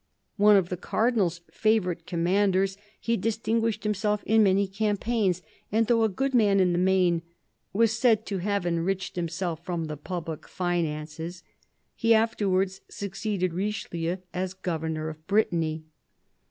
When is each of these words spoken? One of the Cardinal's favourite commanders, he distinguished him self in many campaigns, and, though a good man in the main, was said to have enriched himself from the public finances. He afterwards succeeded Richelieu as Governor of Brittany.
One 0.37 0.55
of 0.55 0.69
the 0.69 0.77
Cardinal's 0.77 1.41
favourite 1.51 2.07
commanders, 2.07 2.75
he 2.99 3.15
distinguished 3.15 3.85
him 3.85 3.93
self 3.93 4.23
in 4.23 4.41
many 4.41 4.65
campaigns, 4.67 5.43
and, 5.71 5.85
though 5.85 6.01
a 6.03 6.09
good 6.09 6.33
man 6.33 6.59
in 6.59 6.71
the 6.73 6.79
main, 6.79 7.21
was 7.71 7.91
said 7.95 8.25
to 8.25 8.39
have 8.39 8.65
enriched 8.65 9.15
himself 9.15 9.63
from 9.63 9.85
the 9.85 9.97
public 9.97 10.47
finances. 10.47 11.43
He 11.93 12.15
afterwards 12.15 12.81
succeeded 12.89 13.53
Richelieu 13.53 14.17
as 14.33 14.55
Governor 14.55 15.07
of 15.09 15.27
Brittany. 15.27 15.83